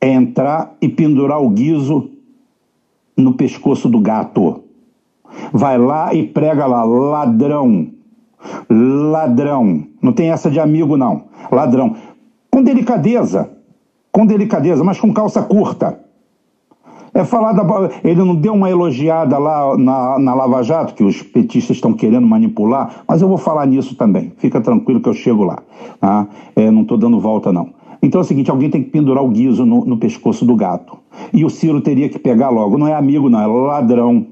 é 0.00 0.08
entrar 0.08 0.74
e 0.80 0.88
pendurar 0.88 1.40
o 1.40 1.50
guiso 1.50 2.10
no 3.14 3.34
pescoço 3.34 3.90
do 3.90 4.00
gato. 4.00 4.62
Vai 5.52 5.76
lá 5.76 6.14
e 6.14 6.26
prega 6.26 6.66
lá, 6.66 6.82
ladrão. 6.82 7.88
Ladrão. 8.68 9.86
Não 10.00 10.14
tem 10.14 10.30
essa 10.30 10.50
de 10.50 10.58
amigo, 10.58 10.96
não. 10.96 11.24
Ladrão. 11.50 11.94
Com 12.50 12.62
delicadeza. 12.62 13.50
Com 14.10 14.24
delicadeza, 14.24 14.82
mas 14.82 14.98
com 14.98 15.12
calça 15.12 15.42
curta. 15.42 16.01
É 17.14 17.24
falar 17.24 17.52
da. 17.52 17.62
Ele 18.02 18.24
não 18.24 18.34
deu 18.34 18.54
uma 18.54 18.70
elogiada 18.70 19.36
lá 19.36 19.76
na, 19.76 20.18
na 20.18 20.34
Lava 20.34 20.62
Jato, 20.62 20.94
que 20.94 21.04
os 21.04 21.22
petistas 21.22 21.76
estão 21.76 21.92
querendo 21.92 22.26
manipular, 22.26 23.04
mas 23.06 23.20
eu 23.20 23.28
vou 23.28 23.36
falar 23.36 23.66
nisso 23.66 23.94
também. 23.94 24.32
Fica 24.38 24.60
tranquilo 24.62 25.00
que 25.00 25.08
eu 25.08 25.14
chego 25.14 25.44
lá. 25.44 25.58
Tá? 26.00 26.26
É, 26.56 26.70
não 26.70 26.82
estou 26.82 26.96
dando 26.96 27.20
volta, 27.20 27.52
não. 27.52 27.70
Então 28.02 28.20
é 28.20 28.24
o 28.24 28.26
seguinte: 28.26 28.50
alguém 28.50 28.70
tem 28.70 28.82
que 28.82 28.90
pendurar 28.90 29.22
o 29.22 29.28
guiso 29.28 29.66
no, 29.66 29.84
no 29.84 29.98
pescoço 29.98 30.46
do 30.46 30.56
gato. 30.56 30.96
E 31.34 31.44
o 31.44 31.50
Ciro 31.50 31.82
teria 31.82 32.08
que 32.08 32.18
pegar 32.18 32.48
logo. 32.48 32.78
Não 32.78 32.88
é 32.88 32.94
amigo, 32.94 33.28
não, 33.28 33.40
é 33.40 33.46
ladrão. 33.46 34.26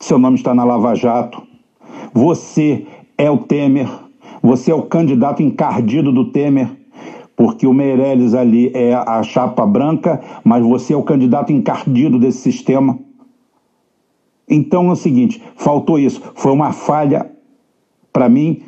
Seu 0.00 0.18
nome 0.18 0.36
está 0.36 0.52
na 0.52 0.64
Lava 0.64 0.94
Jato. 0.96 1.40
Você 2.12 2.84
é 3.16 3.30
o 3.30 3.38
Temer. 3.38 3.88
Você 4.42 4.72
é 4.72 4.74
o 4.74 4.82
candidato 4.82 5.42
encardido 5.42 6.10
do 6.10 6.32
Temer 6.32 6.79
porque 7.40 7.66
o 7.66 7.72
Meirelles 7.72 8.34
ali 8.34 8.70
é 8.74 8.92
a 8.92 9.22
chapa 9.22 9.64
branca, 9.64 10.20
mas 10.44 10.62
você 10.62 10.92
é 10.92 10.96
o 10.98 11.02
candidato 11.02 11.50
encardido 11.50 12.18
desse 12.18 12.40
sistema. 12.40 12.98
Então 14.46 14.90
é 14.90 14.92
o 14.92 14.96
seguinte: 14.96 15.42
faltou 15.56 15.98
isso. 15.98 16.20
Foi 16.34 16.52
uma 16.52 16.70
falha, 16.70 17.30
para 18.12 18.28
mim, 18.28 18.60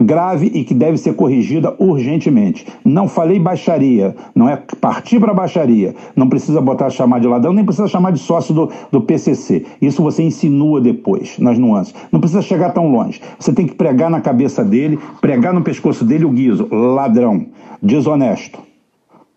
grave 0.00 0.50
e 0.54 0.64
que 0.64 0.74
deve 0.74 0.96
ser 0.98 1.14
corrigida 1.14 1.74
urgentemente. 1.78 2.66
Não 2.84 3.08
falei 3.08 3.38
baixaria, 3.38 4.14
não 4.34 4.48
é 4.48 4.56
partir 4.80 5.20
para 5.20 5.34
baixaria. 5.34 5.94
Não 6.14 6.28
precisa 6.28 6.60
botar 6.60 6.90
chamar 6.90 7.20
de 7.20 7.26
ladrão, 7.26 7.52
nem 7.52 7.64
precisa 7.64 7.88
chamar 7.88 8.12
de 8.12 8.18
sócio 8.18 8.54
do, 8.54 8.70
do 8.90 9.00
PCC. 9.00 9.64
Isso 9.80 10.02
você 10.02 10.22
insinua 10.22 10.80
depois, 10.80 11.38
nas 11.38 11.58
nuances. 11.58 11.94
Não 12.12 12.20
precisa 12.20 12.42
chegar 12.42 12.70
tão 12.70 12.90
longe. 12.90 13.20
Você 13.38 13.52
tem 13.52 13.66
que 13.66 13.74
pregar 13.74 14.10
na 14.10 14.20
cabeça 14.20 14.64
dele, 14.64 14.98
pregar 15.20 15.52
no 15.52 15.62
pescoço 15.62 16.04
dele 16.04 16.24
o 16.24 16.30
guiso, 16.30 16.68
ladrão, 16.70 17.46
desonesto. 17.82 18.58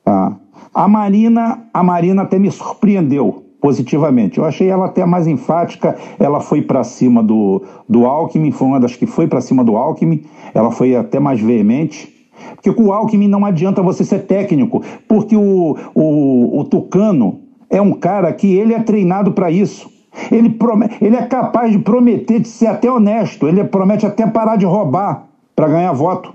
Tá? 0.03 0.35
A 0.73 0.87
Marina, 0.87 1.65
a 1.73 1.83
Marina 1.83 2.21
até 2.21 2.39
me 2.39 2.49
surpreendeu 2.49 3.40
positivamente. 3.61 4.39
Eu 4.39 4.45
achei 4.45 4.67
ela 4.67 4.87
até 4.87 5.05
mais 5.05 5.27
enfática, 5.27 5.95
ela 6.19 6.39
foi 6.39 6.63
para 6.63 6.83
cima 6.83 7.21
do, 7.21 7.61
do 7.87 8.05
Alckmin, 8.05 8.51
foi 8.51 8.67
uma 8.67 8.79
das 8.79 8.95
que 8.95 9.05
foi 9.05 9.27
para 9.27 9.39
cima 9.39 9.63
do 9.63 9.77
Alckmin, 9.77 10.23
ela 10.53 10.71
foi 10.71 10.95
até 10.95 11.19
mais 11.19 11.39
veemente. 11.39 12.11
Porque 12.55 12.73
com 12.73 12.87
o 12.87 12.93
Alckmin 12.93 13.27
não 13.27 13.45
adianta 13.45 13.83
você 13.83 14.03
ser 14.03 14.25
técnico, 14.25 14.83
porque 15.07 15.37
o, 15.37 15.77
o, 15.93 16.59
o 16.59 16.63
Tucano 16.65 17.41
é 17.69 17.79
um 17.79 17.93
cara 17.93 18.33
que 18.33 18.53
ele 18.53 18.73
é 18.73 18.79
treinado 18.79 19.31
para 19.31 19.51
isso. 19.51 19.89
Ele, 20.31 20.49
promete, 20.49 20.97
ele 20.99 21.15
é 21.15 21.25
capaz 21.25 21.71
de 21.71 21.79
prometer 21.79 22.39
de 22.39 22.47
ser 22.47 22.67
até 22.67 22.91
honesto, 22.91 23.47
ele 23.47 23.63
promete 23.63 24.05
até 24.05 24.27
parar 24.27 24.57
de 24.57 24.65
roubar 24.65 25.27
para 25.55 25.67
ganhar 25.67 25.93
voto. 25.93 26.33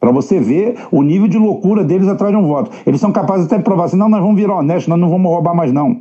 Para 0.00 0.10
você 0.10 0.40
ver 0.40 0.76
o 0.90 1.02
nível 1.02 1.28
de 1.28 1.38
loucura 1.38 1.84
deles 1.84 2.08
atrás 2.08 2.32
de 2.32 2.38
um 2.38 2.46
voto. 2.46 2.72
Eles 2.84 3.00
são 3.00 3.12
capazes 3.12 3.46
até 3.46 3.58
de 3.58 3.62
provar 3.62 3.84
assim: 3.84 3.96
não, 3.96 4.08
nós 4.08 4.20
vamos 4.20 4.34
virar 4.34 4.56
honestos, 4.56 4.88
nós 4.88 4.98
não 4.98 5.08
vamos 5.08 5.30
roubar 5.30 5.54
mais, 5.54 5.72
não. 5.72 6.00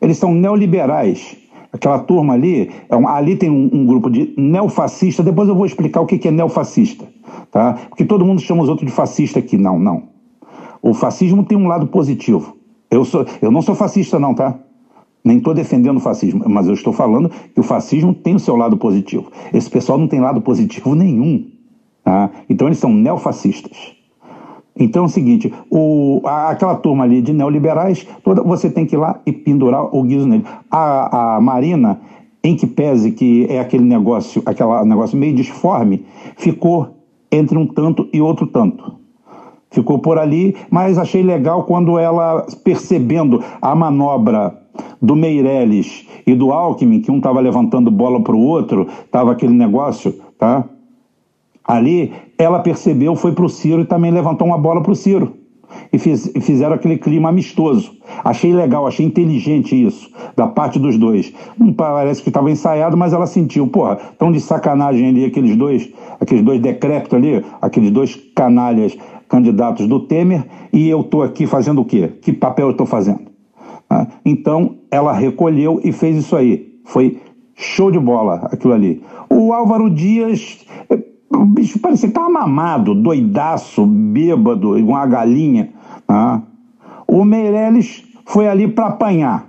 Eles 0.00 0.18
são 0.18 0.34
neoliberais. 0.34 1.36
Aquela 1.72 1.98
turma 2.00 2.34
ali, 2.34 2.70
é 2.88 2.96
um, 2.96 3.08
ali 3.08 3.34
tem 3.34 3.48
um, 3.48 3.70
um, 3.72 3.86
grupo 3.86 4.10
de 4.10 4.34
neofascista. 4.36 5.22
Depois 5.22 5.48
eu 5.48 5.54
vou 5.54 5.64
explicar 5.64 6.02
o 6.02 6.06
que, 6.06 6.18
que 6.18 6.28
é 6.28 6.30
neofascista. 6.30 7.06
Tá? 7.50 7.78
Porque 7.88 8.04
todo 8.04 8.24
mundo 8.24 8.40
chama 8.40 8.62
os 8.62 8.68
outros 8.68 8.86
de 8.86 8.94
fascista 8.94 9.38
aqui. 9.38 9.56
Não, 9.56 9.78
não. 9.78 10.10
O 10.82 10.92
fascismo 10.92 11.44
tem 11.44 11.56
um 11.56 11.68
lado 11.68 11.86
positivo. 11.86 12.56
Eu, 12.90 13.04
sou, 13.04 13.24
eu 13.40 13.50
não 13.50 13.62
sou 13.62 13.74
fascista, 13.74 14.18
não, 14.18 14.34
tá? 14.34 14.58
Nem 15.24 15.38
estou 15.38 15.54
defendendo 15.54 15.96
o 15.96 16.00
fascismo, 16.00 16.44
mas 16.48 16.66
eu 16.66 16.74
estou 16.74 16.92
falando 16.92 17.30
que 17.54 17.60
o 17.60 17.62
fascismo 17.62 18.12
tem 18.12 18.34
o 18.34 18.40
seu 18.40 18.56
lado 18.56 18.76
positivo. 18.76 19.30
Esse 19.54 19.70
pessoal 19.70 19.96
não 19.96 20.08
tem 20.08 20.20
lado 20.20 20.40
positivo 20.42 20.94
nenhum. 20.94 21.48
Tá? 22.04 22.30
Então 22.50 22.66
eles 22.66 22.78
são 22.78 22.92
neofascistas. 22.92 23.94
Então 24.76 25.02
é 25.02 25.06
o 25.06 25.08
seguinte, 25.08 25.52
o, 25.70 26.20
aquela 26.24 26.74
turma 26.76 27.04
ali 27.04 27.20
de 27.20 27.32
neoliberais, 27.32 28.06
toda, 28.24 28.42
você 28.42 28.70
tem 28.70 28.86
que 28.86 28.96
ir 28.96 28.98
lá 28.98 29.20
e 29.26 29.32
pendurar 29.32 29.94
o 29.94 30.02
guiso 30.02 30.26
nele. 30.26 30.44
A, 30.70 31.36
a 31.36 31.40
Marina, 31.40 32.00
em 32.42 32.56
que 32.56 32.66
pese 32.66 33.12
que 33.12 33.46
é 33.50 33.60
aquele 33.60 33.84
negócio, 33.84 34.42
aquele 34.46 34.84
negócio 34.84 35.16
meio 35.16 35.34
disforme, 35.34 36.04
ficou 36.36 36.96
entre 37.30 37.56
um 37.56 37.66
tanto 37.66 38.08
e 38.12 38.20
outro 38.20 38.46
tanto. 38.46 39.00
Ficou 39.70 39.98
por 39.98 40.18
ali, 40.18 40.54
mas 40.70 40.98
achei 40.98 41.22
legal 41.22 41.64
quando 41.64 41.98
ela, 41.98 42.46
percebendo 42.62 43.42
a 43.60 43.74
manobra 43.74 44.58
do 45.00 45.16
Meirelles 45.16 46.06
e 46.26 46.34
do 46.34 46.52
Alckmin, 46.52 47.00
que 47.00 47.10
um 47.10 47.16
estava 47.16 47.40
levantando 47.40 47.90
bola 47.90 48.20
para 48.20 48.34
o 48.34 48.40
outro, 48.40 48.86
estava 49.04 49.32
aquele 49.32 49.54
negócio, 49.54 50.14
tá? 50.38 50.64
Ali, 51.72 52.12
ela 52.36 52.58
percebeu, 52.58 53.16
foi 53.16 53.32
para 53.32 53.46
o 53.46 53.48
Ciro 53.48 53.80
e 53.80 53.86
também 53.86 54.10
levantou 54.10 54.46
uma 54.46 54.58
bola 54.58 54.82
para 54.82 54.92
o 54.92 54.94
Ciro. 54.94 55.32
E, 55.90 55.98
fiz, 55.98 56.30
fizeram 56.42 56.74
aquele 56.74 56.98
clima 56.98 57.30
amistoso. 57.30 57.92
Achei 58.22 58.52
legal, 58.52 58.86
achei 58.86 59.06
inteligente 59.06 59.74
isso, 59.74 60.10
da 60.36 60.46
parte 60.46 60.78
dos 60.78 60.98
dois. 60.98 61.32
Não 61.58 61.72
parece 61.72 62.22
que 62.22 62.28
estava 62.28 62.50
ensaiado, 62.50 62.94
mas 62.94 63.14
ela 63.14 63.26
sentiu, 63.26 63.66
porra, 63.66 63.96
tão 64.18 64.30
de 64.30 64.38
sacanagem 64.38 65.08
ali 65.08 65.24
aqueles 65.24 65.56
dois, 65.56 65.88
aqueles 66.20 66.44
dois 66.44 66.60
decrépitos 66.60 67.16
ali, 67.16 67.42
aqueles 67.62 67.90
dois 67.90 68.16
canalhas 68.36 68.94
candidatos 69.26 69.86
do 69.88 70.00
Temer, 70.00 70.44
e 70.74 70.90
eu 70.90 71.00
estou 71.00 71.22
aqui 71.22 71.46
fazendo 71.46 71.80
o 71.80 71.86
quê? 71.86 72.12
Que 72.20 72.34
papel 72.34 72.66
eu 72.66 72.72
estou 72.72 72.86
fazendo? 72.86 73.20
Ah, 73.88 74.06
então, 74.26 74.76
ela 74.90 75.14
recolheu 75.14 75.80
e 75.82 75.90
fez 75.90 76.18
isso 76.18 76.36
aí. 76.36 76.70
Foi 76.84 77.18
show 77.54 77.90
de 77.90 77.98
bola 77.98 78.46
aquilo 78.52 78.74
ali. 78.74 79.02
O 79.30 79.54
Álvaro 79.54 79.88
Dias 79.88 80.66
o 81.34 81.44
bicho 81.44 81.78
parecia 81.78 82.08
que 82.08 82.12
estava 82.12 82.28
mamado, 82.28 82.94
doidaço, 82.94 83.86
bêbado, 83.86 84.78
igual 84.78 85.00
uma 85.00 85.06
galinha. 85.06 85.70
Né? 86.08 86.42
O 87.06 87.24
Meirelles 87.24 88.04
foi 88.26 88.48
ali 88.48 88.68
para 88.68 88.86
apanhar. 88.86 89.46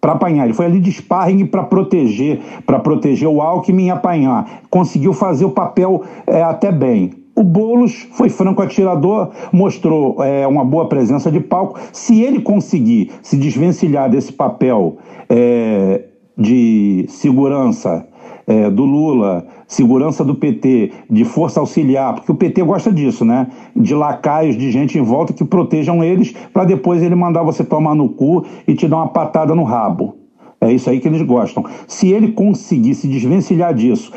Para 0.00 0.12
apanhar. 0.12 0.44
Ele 0.44 0.54
foi 0.54 0.66
ali 0.66 0.80
de 0.80 0.92
sparring 0.92 1.46
para 1.46 1.64
proteger, 1.64 2.40
para 2.64 2.78
proteger 2.78 3.28
o 3.28 3.40
Alckmin 3.40 3.86
e 3.86 3.90
apanhar. 3.90 4.62
Conseguiu 4.70 5.12
fazer 5.12 5.44
o 5.44 5.50
papel 5.50 6.02
é, 6.26 6.42
até 6.42 6.70
bem. 6.70 7.12
O 7.34 7.42
Boulos 7.42 8.08
foi 8.12 8.30
franco 8.30 8.62
atirador, 8.62 9.30
mostrou 9.52 10.22
é, 10.24 10.46
uma 10.46 10.64
boa 10.64 10.88
presença 10.88 11.30
de 11.30 11.40
palco. 11.40 11.78
Se 11.92 12.22
ele 12.22 12.40
conseguir 12.40 13.10
se 13.22 13.36
desvencilhar 13.36 14.08
desse 14.08 14.32
papel 14.32 14.96
é, 15.28 16.04
de 16.36 17.04
segurança 17.08 18.06
é, 18.46 18.70
do 18.70 18.84
Lula, 18.84 19.46
segurança 19.66 20.24
do 20.24 20.34
PT, 20.34 20.92
de 21.10 21.24
força 21.24 21.58
auxiliar, 21.58 22.14
porque 22.14 22.30
o 22.30 22.34
PT 22.34 22.62
gosta 22.62 22.92
disso, 22.92 23.24
né? 23.24 23.48
De 23.74 23.94
lacaios, 23.94 24.56
de 24.56 24.70
gente 24.70 24.98
em 24.98 25.02
volta 25.02 25.32
que 25.32 25.44
protejam 25.44 26.04
eles, 26.04 26.32
para 26.52 26.64
depois 26.64 27.02
ele 27.02 27.14
mandar 27.14 27.42
você 27.42 27.64
tomar 27.64 27.94
no 27.94 28.08
cu 28.08 28.44
e 28.66 28.74
te 28.74 28.86
dar 28.86 28.98
uma 28.98 29.08
patada 29.08 29.54
no 29.54 29.64
rabo. 29.64 30.16
É 30.60 30.72
isso 30.72 30.88
aí 30.88 31.00
que 31.00 31.08
eles 31.08 31.22
gostam. 31.22 31.64
Se 31.86 32.08
ele 32.08 32.32
conseguir 32.32 32.94
se 32.94 33.06
desvencilhar 33.06 33.74
disso, 33.74 34.12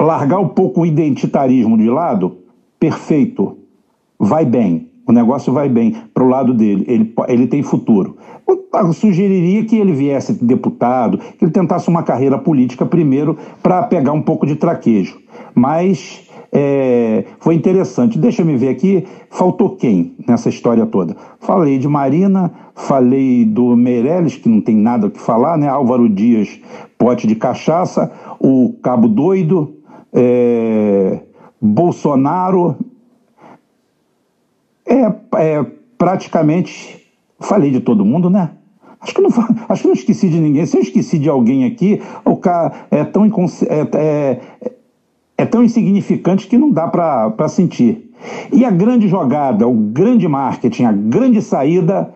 largar 0.00 0.40
um 0.40 0.48
pouco 0.48 0.80
o 0.80 0.86
identitarismo 0.86 1.78
de 1.78 1.88
lado, 1.88 2.38
perfeito. 2.80 3.58
Vai 4.18 4.44
bem. 4.44 4.93
O 5.06 5.12
negócio 5.12 5.52
vai 5.52 5.68
bem 5.68 5.94
para 6.12 6.24
o 6.24 6.28
lado 6.28 6.54
dele. 6.54 6.84
Ele, 6.88 7.14
ele 7.28 7.46
tem 7.46 7.62
futuro. 7.62 8.16
Eu 8.46 8.92
sugeriria 8.92 9.64
que 9.64 9.76
ele 9.76 9.92
viesse 9.92 10.32
deputado, 10.44 11.18
que 11.18 11.44
ele 11.44 11.52
tentasse 11.52 11.88
uma 11.88 12.02
carreira 12.02 12.38
política 12.38 12.84
primeiro 12.84 13.36
para 13.62 13.82
pegar 13.82 14.12
um 14.12 14.22
pouco 14.22 14.46
de 14.46 14.56
traquejo. 14.56 15.18
Mas 15.54 16.24
é, 16.56 17.24
foi 17.40 17.56
interessante. 17.56 18.16
Deixa 18.16 18.42
eu 18.42 18.46
me 18.46 18.56
ver 18.56 18.68
aqui, 18.68 19.04
faltou 19.28 19.76
quem 19.76 20.14
nessa 20.26 20.48
história 20.48 20.86
toda? 20.86 21.16
Falei 21.40 21.78
de 21.78 21.88
Marina, 21.88 22.52
falei 22.74 23.44
do 23.44 23.76
Meirelles, 23.76 24.36
que 24.36 24.48
não 24.48 24.60
tem 24.60 24.76
nada 24.76 25.08
o 25.08 25.10
que 25.10 25.20
falar, 25.20 25.58
né? 25.58 25.68
Álvaro 25.68 26.08
Dias, 26.08 26.60
pote 26.96 27.26
de 27.26 27.34
cachaça, 27.34 28.10
o 28.38 28.74
Cabo 28.80 29.08
Doido, 29.08 29.74
é, 30.12 31.20
Bolsonaro. 31.60 32.76
É, 34.86 35.12
é 35.36 35.66
praticamente. 35.96 37.02
Falei 37.40 37.70
de 37.70 37.80
todo 37.80 38.04
mundo, 38.04 38.30
né? 38.30 38.50
Acho 39.00 39.14
que, 39.14 39.20
não, 39.20 39.30
acho 39.68 39.82
que 39.82 39.88
não 39.88 39.94
esqueci 39.94 40.28
de 40.28 40.40
ninguém. 40.40 40.64
Se 40.66 40.76
eu 40.76 40.82
esqueci 40.82 41.18
de 41.18 41.28
alguém 41.28 41.64
aqui, 41.64 42.00
o 42.24 42.36
cara 42.36 42.86
é 42.90 43.04
tão, 43.04 43.24
é, 43.26 43.30
é, 43.98 44.40
é 45.36 45.44
tão 45.44 45.62
insignificante 45.62 46.46
que 46.46 46.56
não 46.56 46.70
dá 46.70 46.88
para 46.88 47.48
sentir. 47.48 48.10
E 48.52 48.64
a 48.64 48.70
grande 48.70 49.08
jogada, 49.08 49.68
o 49.68 49.74
grande 49.74 50.26
marketing, 50.26 50.84
a 50.84 50.92
grande 50.92 51.42
saída 51.42 52.12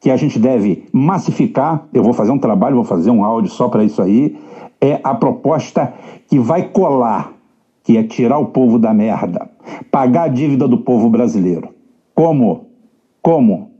que 0.00 0.10
a 0.10 0.16
gente 0.16 0.38
deve 0.38 0.86
massificar, 0.92 1.86
eu 1.92 2.02
vou 2.02 2.12
fazer 2.12 2.32
um 2.32 2.38
trabalho, 2.38 2.76
vou 2.76 2.84
fazer 2.84 3.10
um 3.10 3.24
áudio 3.24 3.50
só 3.50 3.68
para 3.68 3.84
isso 3.84 4.00
aí, 4.00 4.38
é 4.80 4.98
a 5.04 5.14
proposta 5.14 5.92
que 6.26 6.38
vai 6.38 6.68
colar, 6.68 7.32
que 7.84 7.96
é 7.96 8.02
tirar 8.02 8.38
o 8.38 8.46
povo 8.46 8.78
da 8.78 8.94
merda, 8.94 9.48
pagar 9.90 10.24
a 10.24 10.28
dívida 10.28 10.66
do 10.66 10.78
povo 10.78 11.08
brasileiro. 11.10 11.68
Como? 12.20 12.66
Como? 13.22 13.70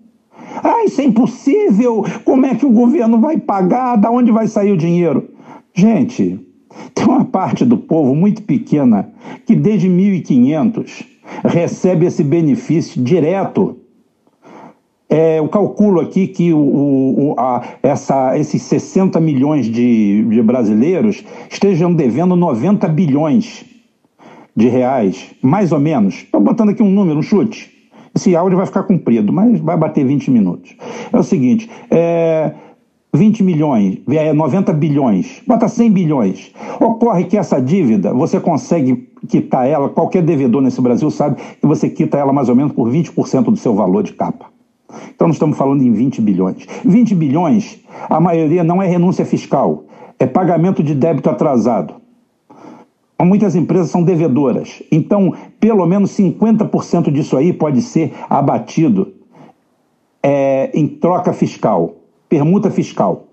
Ah, 0.64 0.82
isso 0.86 1.02
é 1.02 1.04
impossível! 1.04 2.02
Como 2.24 2.46
é 2.46 2.54
que 2.54 2.64
o 2.64 2.70
governo 2.70 3.20
vai 3.20 3.36
pagar? 3.36 3.96
Da 3.96 4.10
onde 4.10 4.32
vai 4.32 4.46
sair 4.46 4.72
o 4.72 4.78
dinheiro? 4.78 5.28
Gente, 5.74 6.40
tem 6.94 7.04
uma 7.04 7.26
parte 7.26 7.66
do 7.66 7.76
povo 7.76 8.14
muito 8.14 8.42
pequena 8.42 9.12
que 9.44 9.54
desde 9.54 9.90
1500 9.90 11.04
recebe 11.44 12.06
esse 12.06 12.24
benefício 12.24 13.02
direto. 13.02 13.76
É, 15.06 15.38
eu 15.38 15.46
calculo 15.46 16.00
aqui 16.00 16.26
que 16.26 16.50
o, 16.50 16.58
o, 16.58 17.34
a, 17.36 17.62
essa, 17.82 18.38
esses 18.38 18.62
60 18.62 19.20
milhões 19.20 19.66
de, 19.66 20.24
de 20.24 20.42
brasileiros 20.42 21.22
estejam 21.50 21.92
devendo 21.92 22.34
90 22.34 22.88
bilhões 22.88 23.66
de 24.56 24.66
reais, 24.66 25.26
mais 25.42 25.72
ou 25.72 25.78
menos. 25.78 26.14
Estou 26.14 26.40
botando 26.40 26.70
aqui 26.70 26.82
um 26.82 26.90
número, 26.90 27.18
um 27.18 27.22
chute. 27.22 27.79
Esse 28.14 28.34
áudio 28.34 28.56
vai 28.56 28.66
ficar 28.66 28.82
comprido, 28.82 29.32
mas 29.32 29.60
vai 29.60 29.76
bater 29.76 30.04
20 30.04 30.30
minutos. 30.30 30.76
É 31.12 31.16
o 31.16 31.22
seguinte, 31.22 31.70
é, 31.90 32.52
20 33.12 33.42
milhões, 33.42 33.98
é 34.08 34.32
90 34.32 34.72
bilhões, 34.72 35.42
bota 35.46 35.68
100 35.68 35.90
bilhões. 35.90 36.52
Ocorre 36.80 37.24
que 37.24 37.36
essa 37.36 37.60
dívida, 37.60 38.12
você 38.14 38.38
consegue 38.38 39.08
quitar 39.28 39.66
ela, 39.66 39.88
qualquer 39.88 40.22
devedor 40.22 40.62
nesse 40.62 40.80
Brasil 40.80 41.10
sabe 41.10 41.36
que 41.60 41.66
você 41.66 41.88
quita 41.88 42.18
ela 42.18 42.32
mais 42.32 42.48
ou 42.48 42.54
menos 42.54 42.72
por 42.72 42.88
20% 42.88 43.44
do 43.44 43.56
seu 43.56 43.74
valor 43.74 44.02
de 44.02 44.12
capa. 44.12 44.46
Então 45.14 45.28
nós 45.28 45.36
estamos 45.36 45.56
falando 45.56 45.82
em 45.82 45.92
20 45.92 46.20
bilhões. 46.20 46.66
20 46.84 47.14
bilhões, 47.14 47.80
a 48.08 48.20
maioria 48.20 48.64
não 48.64 48.82
é 48.82 48.86
renúncia 48.86 49.24
fiscal, 49.24 49.84
é 50.18 50.26
pagamento 50.26 50.82
de 50.82 50.94
débito 50.94 51.30
atrasado. 51.30 51.99
Muitas 53.24 53.54
empresas 53.54 53.90
são 53.90 54.02
devedoras, 54.02 54.82
então 54.90 55.34
pelo 55.58 55.86
menos 55.86 56.10
50% 56.16 57.10
disso 57.10 57.36
aí 57.36 57.52
pode 57.52 57.82
ser 57.82 58.14
abatido 58.28 59.12
é, 60.22 60.70
em 60.74 60.86
troca 60.88 61.32
fiscal 61.32 62.00
permuta 62.30 62.70
fiscal. 62.70 63.26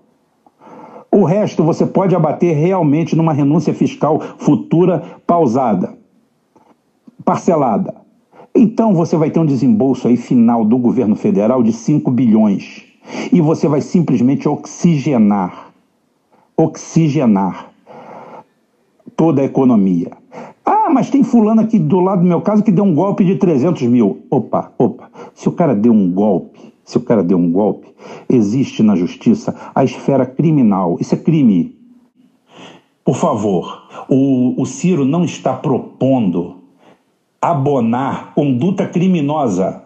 O 1.10 1.24
resto 1.24 1.62
você 1.62 1.86
pode 1.86 2.14
abater 2.14 2.54
realmente 2.54 3.14
numa 3.14 3.32
renúncia 3.32 3.72
fiscal 3.72 4.20
futura 4.36 5.02
pausada, 5.24 5.96
parcelada. 7.24 7.94
Então 8.54 8.92
você 8.92 9.16
vai 9.16 9.30
ter 9.30 9.38
um 9.38 9.46
desembolso 9.46 10.08
aí 10.08 10.16
final 10.16 10.64
do 10.64 10.76
governo 10.76 11.14
federal 11.14 11.62
de 11.62 11.72
5 11.72 12.10
bilhões. 12.10 12.82
E 13.32 13.40
você 13.40 13.68
vai 13.68 13.80
simplesmente 13.80 14.48
oxigenar, 14.48 15.72
oxigenar 16.56 17.67
toda 19.18 19.42
a 19.42 19.44
economia. 19.44 20.12
Ah, 20.64 20.88
mas 20.88 21.10
tem 21.10 21.24
fulano 21.24 21.60
aqui 21.60 21.76
do 21.76 21.98
lado 21.98 22.22
do 22.22 22.28
meu 22.28 22.40
caso 22.40 22.62
que 22.62 22.70
deu 22.70 22.84
um 22.84 22.94
golpe 22.94 23.24
de 23.24 23.34
300 23.34 23.82
mil. 23.82 24.24
Opa, 24.30 24.72
opa. 24.78 25.10
Se 25.34 25.48
o 25.48 25.52
cara 25.52 25.74
deu 25.74 25.92
um 25.92 26.08
golpe, 26.08 26.72
se 26.84 26.96
o 26.96 27.00
cara 27.00 27.24
deu 27.24 27.36
um 27.36 27.50
golpe, 27.50 27.88
existe 28.28 28.80
na 28.80 28.94
justiça 28.94 29.56
a 29.74 29.82
esfera 29.82 30.24
criminal. 30.24 30.96
Isso 31.00 31.16
é 31.16 31.18
crime. 31.18 31.76
Por 33.04 33.16
favor, 33.16 33.88
o, 34.08 34.62
o 34.62 34.64
Ciro 34.64 35.04
não 35.04 35.24
está 35.24 35.52
propondo 35.52 36.58
abonar 37.42 38.34
conduta 38.34 38.86
criminosa. 38.86 39.82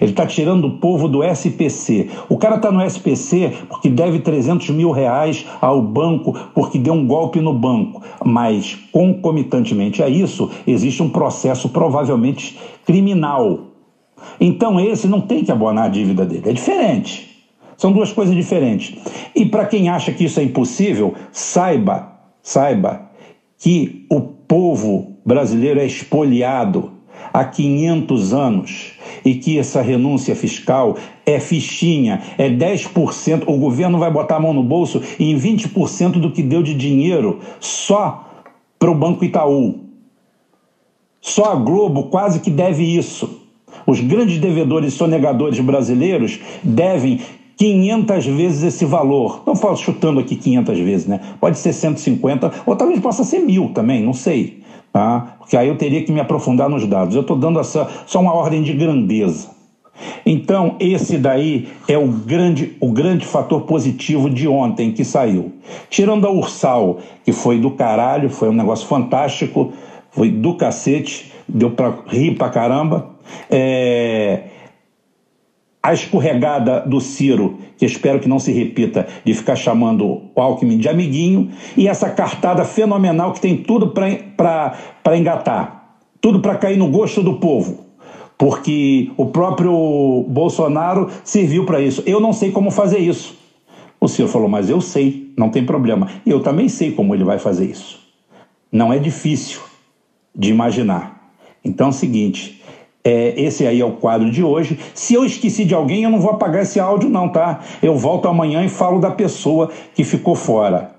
Ele 0.00 0.10
está 0.10 0.26
tirando 0.26 0.66
o 0.66 0.78
povo 0.78 1.08
do 1.08 1.22
SPC. 1.24 2.08
O 2.28 2.36
cara 2.36 2.56
está 2.56 2.70
no 2.70 2.82
SPC 2.84 3.52
porque 3.68 3.88
deve 3.88 4.20
300 4.20 4.70
mil 4.70 4.90
reais 4.90 5.46
ao 5.60 5.82
banco 5.82 6.32
porque 6.54 6.78
deu 6.78 6.94
um 6.94 7.06
golpe 7.06 7.40
no 7.40 7.52
banco. 7.52 8.02
Mas, 8.24 8.78
concomitantemente 8.92 10.02
a 10.02 10.08
isso, 10.08 10.50
existe 10.66 11.02
um 11.02 11.10
processo 11.10 11.68
provavelmente 11.68 12.58
criminal 12.84 13.72
então 14.40 14.80
esse 14.80 15.06
não 15.06 15.20
tem 15.20 15.44
que 15.44 15.52
abonar 15.52 15.86
a 15.86 15.88
dívida 15.88 16.24
dele. 16.24 16.50
É 16.50 16.52
diferente. 16.52 17.30
São 17.76 17.92
duas 17.92 18.12
coisas 18.12 18.34
diferentes. 18.34 18.96
E 19.34 19.46
para 19.46 19.66
quem 19.66 19.88
acha 19.88 20.12
que 20.12 20.24
isso 20.24 20.38
é 20.38 20.42
impossível, 20.42 21.14
saiba, 21.32 22.12
saiba 22.42 23.10
que 23.58 24.06
o 24.10 24.20
povo 24.20 25.16
brasileiro 25.24 25.80
é 25.80 25.86
expoliado 25.86 26.92
há 27.32 27.44
500 27.44 28.32
anos 28.32 28.92
e 29.24 29.34
que 29.34 29.58
essa 29.58 29.82
renúncia 29.82 30.34
fiscal 30.34 30.96
é 31.24 31.38
fichinha, 31.38 32.22
é 32.38 32.48
10%. 32.48 33.44
O 33.46 33.58
governo 33.58 33.98
vai 33.98 34.10
botar 34.10 34.36
a 34.36 34.40
mão 34.40 34.52
no 34.52 34.62
bolso 34.62 35.02
e 35.18 35.30
em 35.30 35.38
20% 35.38 36.12
do 36.12 36.30
que 36.30 36.42
deu 36.42 36.62
de 36.62 36.74
dinheiro 36.74 37.40
só 37.60 38.28
para 38.78 38.90
o 38.90 38.94
Banco 38.94 39.24
Itaú. 39.24 39.80
Só 41.20 41.52
a 41.52 41.54
Globo 41.54 42.04
quase 42.04 42.40
que 42.40 42.50
deve 42.50 42.82
isso. 42.82 43.40
Os 43.86 44.00
grandes 44.00 44.38
devedores 44.38 44.94
sonegadores 44.94 45.58
brasileiros 45.60 46.40
devem 46.62 47.20
500 47.56 48.26
vezes 48.26 48.62
esse 48.62 48.84
valor. 48.84 49.42
Não 49.46 49.54
falo 49.54 49.76
chutando 49.76 50.18
aqui 50.18 50.34
500 50.34 50.78
vezes, 50.80 51.06
né? 51.06 51.20
Pode 51.40 51.58
ser 51.58 51.72
150 51.72 52.52
ou 52.66 52.74
talvez 52.74 52.98
possa 53.00 53.22
ser 53.22 53.38
mil 53.38 53.68
também, 53.68 54.02
não 54.02 54.12
sei. 54.12 54.61
Tá? 54.92 55.36
Porque 55.38 55.56
aí 55.56 55.68
eu 55.68 55.76
teria 55.76 56.04
que 56.04 56.12
me 56.12 56.20
aprofundar 56.20 56.68
nos 56.68 56.86
dados. 56.86 57.14
Eu 57.14 57.22
estou 57.22 57.36
dando 57.36 57.58
essa, 57.58 57.88
só 58.06 58.20
uma 58.20 58.34
ordem 58.34 58.62
de 58.62 58.72
grandeza. 58.74 59.48
Então, 60.24 60.76
esse 60.80 61.18
daí 61.18 61.68
é 61.88 61.96
o 61.96 62.06
grande, 62.06 62.76
o 62.80 62.90
grande 62.92 63.24
fator 63.24 63.62
positivo 63.62 64.28
de 64.28 64.46
ontem 64.46 64.92
que 64.92 65.04
saiu. 65.04 65.52
Tirando 65.88 66.26
a 66.26 66.30
Ursal, 66.30 66.98
que 67.24 67.32
foi 67.32 67.58
do 67.58 67.70
caralho, 67.70 68.28
foi 68.28 68.48
um 68.48 68.52
negócio 68.52 68.86
fantástico, 68.86 69.72
foi 70.10 70.30
do 70.30 70.54
cacete, 70.54 71.32
deu 71.48 71.70
para 71.70 71.94
rir 72.06 72.36
pra 72.36 72.50
caramba. 72.50 73.10
É, 73.50 74.40
a 75.82 75.92
escorregada 75.92 76.80
do 76.80 77.00
Ciro, 77.00 77.58
que 77.76 77.84
espero 77.84 78.20
que 78.20 78.28
não 78.28 78.38
se 78.38 78.52
repita, 78.52 79.08
de 79.24 79.34
ficar 79.34 79.56
chamando 79.56 80.22
o 80.34 80.40
Alckmin 80.40 80.78
de 80.78 80.88
amiguinho, 80.88 81.50
e 81.76 81.88
essa 81.88 82.08
cartada 82.08 82.64
fenomenal 82.64 83.32
que 83.32 83.40
tem 83.40 83.56
tudo 83.56 83.88
para 83.88 85.16
engatar, 85.16 85.98
tudo 86.20 86.40
para 86.40 86.56
cair 86.56 86.76
no 86.76 86.88
gosto 86.88 87.20
do 87.20 87.34
povo, 87.34 87.86
porque 88.38 89.10
o 89.16 89.26
próprio 89.26 90.24
Bolsonaro 90.28 91.10
serviu 91.24 91.66
para 91.66 91.80
isso. 91.80 92.02
Eu 92.06 92.20
não 92.20 92.32
sei 92.32 92.52
como 92.52 92.70
fazer 92.70 92.98
isso. 92.98 93.36
O 94.00 94.08
Ciro 94.08 94.28
falou, 94.28 94.48
mas 94.48 94.68
eu 94.70 94.80
sei, 94.80 95.32
não 95.36 95.48
tem 95.48 95.64
problema. 95.64 96.08
E 96.26 96.30
eu 96.30 96.40
também 96.40 96.68
sei 96.68 96.92
como 96.92 97.14
ele 97.14 97.24
vai 97.24 97.38
fazer 97.38 97.66
isso. 97.66 98.00
Não 98.70 98.92
é 98.92 98.98
difícil 98.98 99.60
de 100.34 100.50
imaginar. 100.50 101.32
Então 101.64 101.88
é 101.88 101.90
o 101.90 101.92
seguinte, 101.92 102.60
é, 103.04 103.40
esse 103.40 103.66
aí 103.66 103.80
é 103.80 103.84
o 103.84 103.92
quadro 103.92 104.30
de 104.30 104.42
hoje. 104.42 104.78
Se 104.94 105.14
eu 105.14 105.24
esqueci 105.24 105.64
de 105.64 105.74
alguém, 105.74 106.04
eu 106.04 106.10
não 106.10 106.20
vou 106.20 106.30
apagar 106.30 106.62
esse 106.62 106.78
áudio, 106.78 107.08
não, 107.08 107.28
tá? 107.28 107.60
Eu 107.82 107.96
volto 107.96 108.28
amanhã 108.28 108.64
e 108.64 108.68
falo 108.68 109.00
da 109.00 109.10
pessoa 109.10 109.70
que 109.94 110.04
ficou 110.04 110.34
fora. 110.34 110.92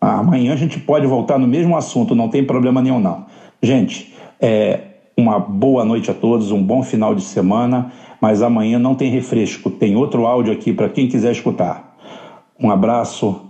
Ah, 0.00 0.18
amanhã 0.18 0.52
a 0.52 0.56
gente 0.56 0.78
pode 0.78 1.06
voltar 1.06 1.38
no 1.38 1.46
mesmo 1.46 1.76
assunto, 1.76 2.14
não 2.14 2.28
tem 2.28 2.44
problema 2.44 2.80
nenhum, 2.80 3.00
não. 3.00 3.26
Gente, 3.62 4.14
é, 4.40 4.80
uma 5.16 5.38
boa 5.38 5.84
noite 5.84 6.10
a 6.10 6.14
todos, 6.14 6.50
um 6.50 6.62
bom 6.62 6.82
final 6.82 7.14
de 7.14 7.22
semana, 7.22 7.92
mas 8.20 8.42
amanhã 8.42 8.78
não 8.78 8.94
tem 8.94 9.10
refresco, 9.10 9.70
tem 9.70 9.96
outro 9.96 10.26
áudio 10.26 10.52
aqui 10.52 10.72
para 10.72 10.88
quem 10.88 11.08
quiser 11.08 11.32
escutar. 11.32 11.96
Um 12.58 12.70
abraço. 12.70 13.42